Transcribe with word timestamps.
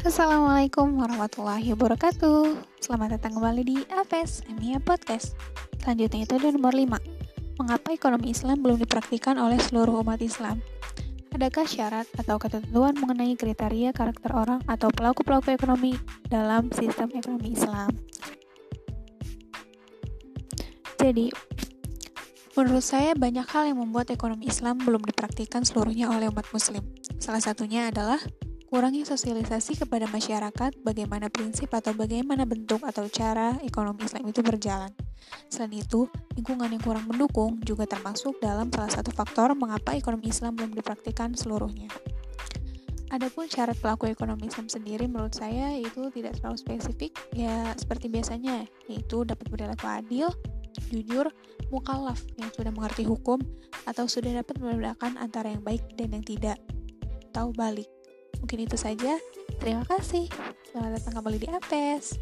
Assalamualaikum 0.00 0.96
warahmatullahi 0.96 1.76
wabarakatuh 1.76 2.56
Selamat 2.80 3.20
datang 3.20 3.36
kembali 3.36 3.60
di 3.68 3.76
APES 3.84 4.48
Emia 4.48 4.80
Podcast 4.80 5.36
Selanjutnya 5.76 6.24
itu 6.24 6.40
ada 6.40 6.48
nomor 6.56 6.72
5 6.72 7.60
Mengapa 7.60 7.92
ekonomi 7.92 8.32
Islam 8.32 8.64
belum 8.64 8.80
dipraktikkan 8.80 9.36
oleh 9.36 9.60
seluruh 9.60 10.00
umat 10.00 10.16
Islam? 10.24 10.64
Adakah 11.36 11.68
syarat 11.68 12.08
atau 12.16 12.40
ketentuan 12.40 12.96
mengenai 12.96 13.36
kriteria 13.36 13.92
karakter 13.92 14.32
orang 14.32 14.64
atau 14.64 14.88
pelaku-pelaku 14.88 15.52
ekonomi 15.52 15.92
dalam 16.32 16.72
sistem 16.72 17.12
ekonomi 17.12 17.52
Islam? 17.52 17.92
Jadi, 20.96 21.28
menurut 22.56 22.84
saya 22.88 23.12
banyak 23.12 23.44
hal 23.52 23.68
yang 23.68 23.84
membuat 23.84 24.08
ekonomi 24.08 24.48
Islam 24.48 24.80
belum 24.80 25.04
dipraktikkan 25.04 25.68
seluruhnya 25.68 26.08
oleh 26.08 26.32
umat 26.32 26.48
muslim. 26.56 26.80
Salah 27.20 27.44
satunya 27.44 27.92
adalah 27.92 28.16
kurangnya 28.70 29.02
sosialisasi 29.02 29.82
kepada 29.82 30.06
masyarakat 30.06 30.78
bagaimana 30.86 31.26
prinsip 31.26 31.74
atau 31.74 31.90
bagaimana 31.90 32.46
bentuk 32.46 32.86
atau 32.86 33.10
cara 33.10 33.58
ekonomi 33.66 34.06
Islam 34.06 34.30
itu 34.30 34.46
berjalan. 34.46 34.94
Selain 35.50 35.74
itu, 35.74 36.06
lingkungan 36.38 36.70
yang 36.70 36.78
kurang 36.78 37.10
mendukung 37.10 37.58
juga 37.66 37.90
termasuk 37.90 38.38
dalam 38.38 38.70
salah 38.70 38.94
satu 38.94 39.10
faktor 39.10 39.58
mengapa 39.58 39.98
ekonomi 39.98 40.30
Islam 40.30 40.54
belum 40.54 40.70
dipraktikkan 40.78 41.34
seluruhnya. 41.34 41.90
Adapun 43.10 43.50
syarat 43.50 43.74
pelaku 43.82 44.06
ekonomi 44.06 44.46
Islam 44.46 44.70
sendiri 44.70 45.10
menurut 45.10 45.34
saya 45.34 45.74
itu 45.74 46.06
tidak 46.14 46.38
terlalu 46.38 46.62
spesifik, 46.62 47.10
ya 47.34 47.74
seperti 47.74 48.06
biasanya, 48.06 48.70
yaitu 48.86 49.26
dapat 49.26 49.50
berlaku 49.50 49.90
adil, 49.90 50.30
jujur, 50.94 51.26
mukallaf 51.74 52.22
yang 52.38 52.54
sudah 52.54 52.70
mengerti 52.70 53.02
hukum, 53.02 53.42
atau 53.90 54.06
sudah 54.06 54.30
dapat 54.30 54.62
membedakan 54.62 55.18
antara 55.18 55.50
yang 55.50 55.66
baik 55.66 55.82
dan 55.98 56.14
yang 56.14 56.22
tidak, 56.22 56.62
atau 57.34 57.50
balik. 57.50 57.90
Mungkin 58.50 58.66
itu 58.66 58.74
saja. 58.74 59.14
Terima 59.62 59.86
kasih. 59.86 60.26
Selamat 60.74 60.98
datang 60.98 61.22
kembali 61.22 61.38
di 61.38 61.46
Apes. 61.54 62.18